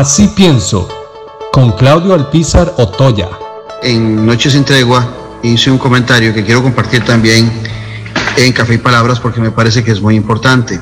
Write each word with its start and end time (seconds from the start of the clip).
Así 0.00 0.28
pienso, 0.28 0.88
con 1.52 1.72
Claudio 1.72 2.14
Alpizar 2.14 2.72
Otoya. 2.78 3.28
En 3.82 4.24
Noches 4.24 4.54
sin 4.54 4.64
Tregua 4.64 5.06
hice 5.42 5.70
un 5.70 5.76
comentario 5.76 6.32
que 6.32 6.42
quiero 6.42 6.62
compartir 6.62 7.04
también 7.04 7.52
en 8.38 8.52
Café 8.54 8.72
y 8.72 8.78
Palabras 8.78 9.20
porque 9.20 9.42
me 9.42 9.50
parece 9.50 9.84
que 9.84 9.90
es 9.90 10.00
muy 10.00 10.14
importante. 10.14 10.80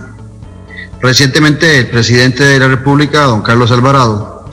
Recientemente 1.00 1.78
el 1.78 1.88
presidente 1.88 2.44
de 2.44 2.60
la 2.60 2.68
República, 2.68 3.24
don 3.24 3.42
Carlos 3.42 3.72
Alvarado, 3.72 4.48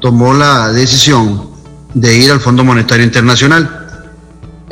tomó 0.00 0.34
la 0.34 0.72
decisión 0.72 1.48
de 1.94 2.16
ir 2.16 2.32
al 2.32 2.40
Fondo 2.40 2.64
Monetario 2.64 3.04
Internacional. 3.04 4.02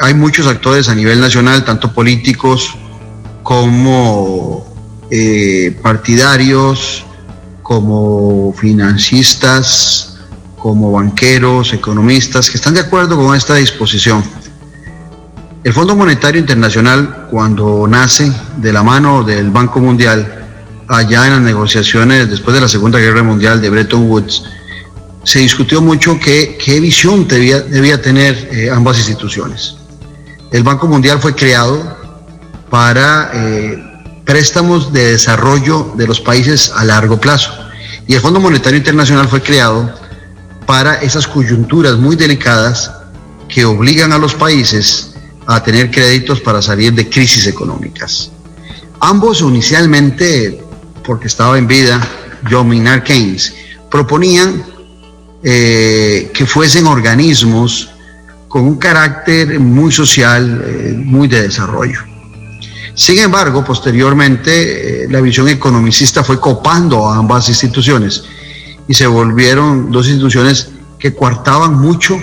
Hay 0.00 0.14
muchos 0.14 0.48
actores 0.48 0.89
a 0.89 0.96
nivel 0.96 1.20
nacional, 1.20 1.64
tanto 1.64 1.93
políticos 1.93 2.75
como 3.45 4.66
eh, 5.12 5.79
partidarios, 5.80 7.05
como 7.69 8.55
financistas, 8.55 10.16
como 10.56 10.91
banqueros, 10.91 11.74
economistas, 11.74 12.48
que 12.48 12.56
están 12.56 12.73
de 12.73 12.80
acuerdo 12.80 13.15
con 13.19 13.37
esta 13.37 13.56
disposición. 13.56 14.24
El 15.62 15.74
Fondo 15.74 15.95
Monetario 15.95 16.41
Internacional, 16.41 17.27
cuando 17.30 17.87
nace 17.87 18.33
de 18.57 18.73
la 18.73 18.83
mano 18.83 19.23
del 19.23 19.51
Banco 19.51 19.80
Mundial, 19.80 20.46
allá 20.88 21.27
en 21.27 21.33
las 21.34 21.43
negociaciones 21.43 22.30
después 22.30 22.55
de 22.55 22.62
la 22.62 22.69
Segunda 22.69 22.98
Guerra 23.01 23.23
Mundial 23.23 23.60
de 23.60 23.69
Bretton 23.69 24.09
Woods, 24.09 24.45
se 25.24 25.41
discutió 25.41 25.82
mucho 25.82 26.19
qué, 26.19 26.57
qué 26.65 26.80
visión 26.80 27.29
debía, 27.29 27.60
debía 27.60 28.01
tener 28.01 28.48
eh, 28.51 28.71
ambas 28.71 28.96
instituciones. 28.96 29.77
El 30.52 30.62
Banco 30.62 30.88
Mundial 30.88 31.21
fue 31.21 31.35
creado 31.35 31.98
para 32.71 33.30
eh, 33.35 33.88
préstamos 34.28 34.92
de 34.92 35.12
desarrollo 35.12 35.95
de 35.96 36.06
los 36.06 36.20
países 36.20 36.70
a 36.77 36.84
largo 36.84 37.18
plazo. 37.18 37.50
Y 38.06 38.12
el 38.12 38.20
Fondo 38.20 38.38
Monetario 38.38 38.77
Internacional 38.77 39.27
fue 39.27 39.41
creado 39.41 39.91
para 40.66 40.96
esas 40.96 41.27
coyunturas 41.27 41.96
muy 41.96 42.14
delicadas 42.14 42.90
que 43.48 43.65
obligan 43.65 44.12
a 44.12 44.18
los 44.18 44.35
países 44.35 45.15
a 45.46 45.62
tener 45.62 45.90
créditos 45.90 46.43
para 46.43 46.60
salir 46.60 46.93
de 46.93 47.09
crisis 47.09 47.46
económicas. 47.46 48.30
Ambos 49.01 49.40
inicialmente, 49.40 50.63
porque 51.04 51.29
estaba 51.29 51.57
en 51.57 51.66
vida 51.66 51.98
John 52.51 52.68
Maynard 52.68 53.04
Keynes, 53.04 53.54
proponían 53.90 54.63
eh, 55.42 56.30
que 56.35 56.45
fuesen 56.45 56.87
organismos 56.87 57.88
con 58.46 58.65
un 58.65 58.76
carácter 58.76 59.59
muy 59.59 59.90
social, 59.90 60.63
eh, 60.66 60.92
muy 61.02 61.29
de 61.29 61.45
desarrollo. 61.45 62.18
Sin 62.99 63.16
embargo, 63.21 63.65
posteriormente, 63.65 65.04
eh, 65.04 65.09
la 65.09 65.21
visión 65.21 65.49
economicista 65.49 66.25
fue 66.25 66.41
copando 66.41 67.09
a 67.09 67.16
ambas 67.16 67.49
instituciones 67.49 68.25
y 68.88 68.94
se 68.94 69.06
volvieron 69.06 69.93
dos 69.93 70.09
instituciones 70.09 70.71
que 70.99 71.15
coartaban 71.15 71.75
mucho 71.75 72.21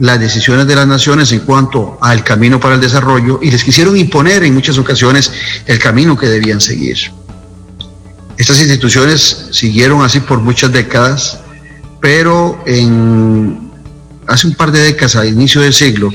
las 0.00 0.18
decisiones 0.18 0.66
de 0.66 0.74
las 0.74 0.88
naciones 0.88 1.30
en 1.30 1.40
cuanto 1.40 1.96
al 2.00 2.24
camino 2.24 2.58
para 2.58 2.74
el 2.74 2.80
desarrollo 2.80 3.38
y 3.40 3.52
les 3.52 3.62
quisieron 3.62 3.96
imponer 3.96 4.42
en 4.42 4.52
muchas 4.52 4.78
ocasiones 4.78 5.30
el 5.64 5.78
camino 5.78 6.18
que 6.18 6.26
debían 6.26 6.60
seguir. 6.60 6.98
Estas 8.36 8.58
instituciones 8.58 9.50
siguieron 9.52 10.02
así 10.02 10.18
por 10.18 10.40
muchas 10.40 10.72
décadas, 10.72 11.38
pero 12.00 12.60
en, 12.66 13.70
hace 14.26 14.48
un 14.48 14.56
par 14.56 14.72
de 14.72 14.80
décadas, 14.80 15.14
a 15.14 15.24
inicio 15.24 15.60
del 15.60 15.72
siglo, 15.72 16.10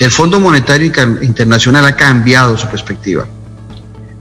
el 0.00 0.10
Fondo 0.10 0.40
Monetario 0.40 0.90
Internacional 1.22 1.86
ha 1.86 1.94
cambiado 1.94 2.58
su 2.58 2.66
perspectiva. 2.66 3.28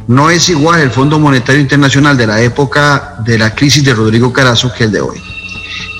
No 0.07 0.29
es 0.29 0.49
igual 0.49 0.81
el 0.81 0.91
Fondo 0.91 1.17
Monetario 1.17 1.61
Internacional 1.61 2.17
de 2.17 2.27
la 2.27 2.41
época 2.41 3.15
de 3.25 3.37
la 3.37 3.55
crisis 3.55 3.83
de 3.85 3.93
Rodrigo 3.93 4.33
Carazo 4.33 4.73
que 4.73 4.83
el 4.83 4.91
de 4.91 5.01
hoy. 5.01 5.21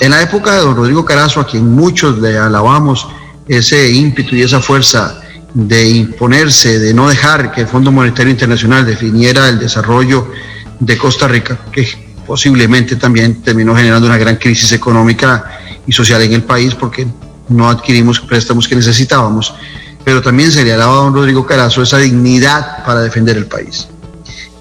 En 0.01 0.11
la 0.11 0.21
época 0.21 0.51
de 0.51 0.57
don 0.57 0.75
Rodrigo 0.75 1.05
Carazo, 1.05 1.39
a 1.39 1.47
quien 1.47 1.73
muchos 1.73 2.19
le 2.19 2.37
alabamos 2.37 3.07
ese 3.47 3.91
ímpetu 3.91 4.35
y 4.35 4.41
esa 4.41 4.59
fuerza 4.59 5.21
de 5.53 5.89
imponerse, 5.89 6.79
de 6.79 6.93
no 6.93 7.07
dejar 7.07 7.51
que 7.51 7.61
el 7.61 7.67
Fondo 7.67 7.91
Monetario 7.91 8.31
Internacional 8.31 8.85
definiera 8.85 9.47
el 9.47 9.59
desarrollo 9.59 10.27
de 10.79 10.97
Costa 10.97 11.27
Rica, 11.27 11.57
que 11.71 11.87
posiblemente 12.27 12.95
también 12.97 13.41
terminó 13.41 13.75
generando 13.75 14.07
una 14.07 14.17
gran 14.17 14.35
crisis 14.35 14.71
económica 14.73 15.59
y 15.85 15.91
social 15.91 16.21
en 16.23 16.33
el 16.33 16.43
país 16.43 16.75
porque 16.75 17.07
no 17.49 17.69
adquirimos 17.69 18.19
préstamos 18.19 18.67
que 18.67 18.75
necesitábamos, 18.75 19.53
pero 20.03 20.21
también 20.21 20.51
se 20.51 20.63
le 20.63 20.73
alaba 20.73 20.93
a 20.93 21.03
don 21.03 21.13
Rodrigo 21.13 21.45
Carazo 21.45 21.81
esa 21.81 21.99
dignidad 21.99 22.83
para 22.85 23.01
defender 23.01 23.37
el 23.37 23.45
país. 23.45 23.87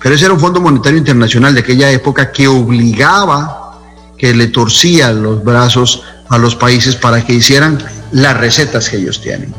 Pero 0.03 0.15
ese 0.15 0.25
era 0.25 0.35
un 0.35 0.41
Fondo 0.41 0.61
Monetario 0.61 0.99
Internacional 0.99 1.55
de 1.55 1.61
aquella 1.61 1.91
época 1.91 2.33
que 2.33 2.49
obligaba, 2.49 3.81
que 4.19 4.35
le 4.35 4.49
torcía 4.49 5.13
los 5.13 5.45
brazos 5.45 6.03
a 6.29 6.39
los 6.39 6.57
países 6.57 6.97
para 6.97 7.25
que 7.25 7.35
hicieran 7.35 7.79
las 8.11 8.37
recetas 8.37 8.89
que 8.89 8.97
ellos 8.97 9.21
tienen. 9.21 9.55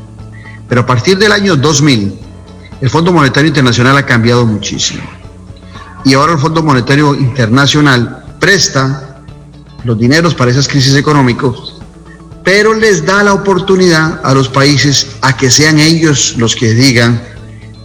Pero 0.68 0.82
a 0.82 0.86
partir 0.86 1.18
del 1.18 1.32
año 1.32 1.56
2000, 1.56 2.20
el 2.82 2.90
Fondo 2.90 3.14
Monetario 3.14 3.48
Internacional 3.48 3.96
ha 3.98 4.06
cambiado 4.06 4.46
muchísimo. 4.46 5.04
Y 6.04 6.14
ahora 6.16 6.34
el 6.34 6.40
Fondo 6.40 6.62
Monetario 6.62 7.16
Internacional 7.16 8.24
presta 8.40 9.24
los 9.86 9.98
dineros 9.98 10.34
para 10.36 10.52
esas 10.52 10.68
crisis 10.68 10.96
económicas, 10.96 11.76
pero 12.44 12.74
les 12.74 13.06
da 13.06 13.24
la 13.24 13.34
oportunidad 13.34 14.20
a 14.24 14.34
los 14.34 14.50
países 14.50 15.08
a 15.22 15.38
que 15.38 15.50
sean 15.50 15.80
ellos 15.80 16.36
los 16.38 16.56
que 16.56 16.74
digan 16.74 17.22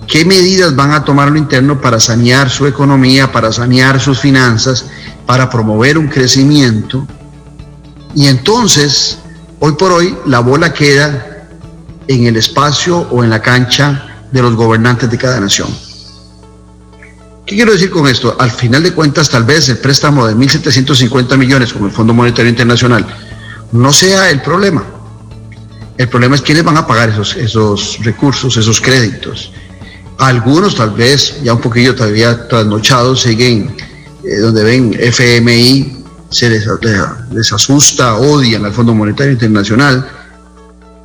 qué 0.09 0.25
medidas 0.25 0.75
van 0.75 0.93
a 0.93 1.05
tomar 1.05 1.31
lo 1.31 1.39
interno 1.39 1.81
para 1.81 2.01
sanear 2.01 2.49
su 2.49 2.67
economía, 2.67 3.31
para 3.31 3.53
sanear 3.53 4.01
sus 4.01 4.19
finanzas, 4.19 4.87
para 5.27 5.51
promover 5.51 5.99
un 5.99 6.09
crecimiento. 6.09 7.07
Y 8.15 8.27
entonces, 8.27 9.19
hoy 9.61 9.73
por 9.73 9.93
hoy, 9.93 10.17
la 10.27 10.41
bola 10.41 10.73
queda 10.73 11.47
en 12.09 12.27
el 12.27 12.37
espacio 12.37 13.07
o 13.11 13.23
en 13.23 13.29
la 13.29 13.43
cancha 13.43 14.25
de 14.33 14.43
los 14.43 14.57
gobernantes 14.57 15.11
de 15.11 15.19
cada 15.19 15.39
nación. 15.39 15.69
¿Qué 17.47 17.55
quiero 17.55 17.73
decir 17.73 17.91
con 17.91 18.09
esto? 18.09 18.35
Al 18.39 18.51
final 18.51 18.83
de 18.83 18.93
cuentas, 18.93 19.29
tal 19.29 19.45
vez 19.45 19.69
el 19.69 19.79
préstamo 19.79 20.27
de 20.27 20.35
1.750 20.35 21.37
millones 21.37 21.73
como 21.73 21.87
el 21.87 21.93
Fondo 21.93 22.15
Monetario 22.15 22.51
Internacional 22.51 23.07
no 23.73 23.93
sea 23.93 24.31
el 24.31 24.41
problema. 24.41 24.85
El 25.99 26.09
problema 26.09 26.35
es 26.35 26.43
quiénes 26.43 26.65
van 26.65 26.77
a 26.77 26.87
pagar 26.87 27.11
esos, 27.11 27.37
esos 27.37 27.99
recursos, 28.03 28.57
esos 28.57 28.81
créditos. 28.81 29.53
Algunos 30.19 30.75
tal 30.75 30.91
vez, 30.91 31.41
ya 31.43 31.55
un 31.55 31.61
poquillo 31.61 31.95
todavía 31.95 32.49
trasnochados, 32.49 33.23
siguen 33.23 33.75
eh, 34.25 34.39
donde 34.39 34.65
ven 34.65 34.97
FMI, 34.99 36.05
se 36.29 36.51
les, 36.51 36.67
les, 37.31 37.53
asusta, 37.53 38.17
odian 38.17 38.65
al 38.65 38.73
Fondo 38.73 38.95
Monetario 38.95 39.33
Internacional, 39.33 40.07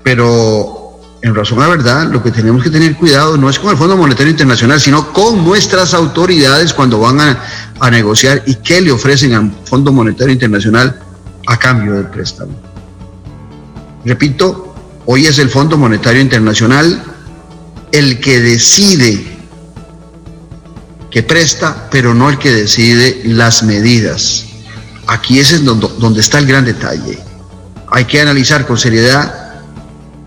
pero 0.03 0.99
en 1.21 1.35
razón 1.35 1.61
a 1.61 1.67
verdad, 1.67 2.09
lo 2.11 2.23
que 2.23 2.31
tenemos 2.31 2.63
que 2.63 2.71
tener 2.71 2.95
cuidado 2.97 3.37
no 3.37 3.49
es 3.51 3.59
con 3.59 3.69
el 3.69 3.77
Fondo 3.77 3.95
Monetario 3.95 4.31
Internacional, 4.31 4.81
sino 4.81 5.13
con 5.13 5.45
nuestras 5.45 5.93
autoridades 5.93 6.73
cuando 6.73 6.99
van 6.99 7.21
a, 7.21 7.39
a 7.79 7.91
negociar 7.91 8.41
y 8.47 8.55
qué 8.55 8.81
le 8.81 8.91
ofrecen 8.91 9.33
al 9.33 9.51
Fondo 9.63 9.93
Monetario 9.93 10.33
Internacional 10.33 10.99
a 11.45 11.57
cambio 11.57 11.93
del 11.93 12.07
préstamo. 12.07 12.53
Repito, 14.03 14.73
hoy 15.05 15.27
es 15.27 15.37
el 15.37 15.49
Fondo 15.49 15.77
Monetario 15.77 16.19
Internacional 16.19 17.12
el 17.93 18.19
que 18.19 18.41
decide 18.41 19.23
que 21.11 21.21
presta, 21.21 21.87
pero 21.91 22.15
no 22.15 22.27
el 22.27 22.39
que 22.39 22.51
decide 22.51 23.21
las 23.23 23.61
medidas. 23.61 24.45
Aquí 25.05 25.39
es 25.39 25.63
donde, 25.63 25.87
donde 25.99 26.21
está 26.21 26.39
el 26.39 26.47
gran 26.47 26.65
detalle. 26.65 27.19
Hay 27.91 28.05
que 28.05 28.19
analizar 28.19 28.65
con 28.65 28.79
seriedad 28.79 29.61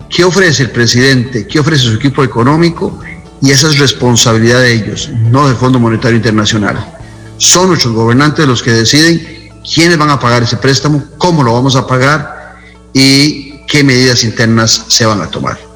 qué 0.09 0.23
ofrece 0.23 0.63
el 0.63 0.71
presidente, 0.71 1.45
qué 1.45 1.59
ofrece 1.59 1.83
su 1.83 1.95
equipo 1.95 2.23
económico 2.23 2.97
y 3.41 3.51
esa 3.51 3.67
es 3.67 3.77
responsabilidad 3.79 4.61
de 4.61 4.71
ellos, 4.71 5.09
no 5.09 5.45
del 5.47 5.57
Fondo 5.57 5.77
Monetario 5.77 6.15
Internacional. 6.15 6.95
Son 7.37 7.67
nuestros 7.67 7.93
gobernantes 7.93 8.47
los 8.47 8.63
que 8.63 8.71
deciden 8.71 9.51
quiénes 9.75 9.97
van 9.97 10.09
a 10.09 10.21
pagar 10.21 10.41
ese 10.43 10.55
préstamo, 10.55 11.03
cómo 11.17 11.43
lo 11.43 11.53
vamos 11.53 11.75
a 11.75 11.85
pagar 11.85 12.55
y 12.93 13.59
qué 13.67 13.83
medidas 13.83 14.23
internas 14.23 14.85
se 14.87 15.05
van 15.05 15.21
a 15.21 15.27
tomar. 15.29 15.66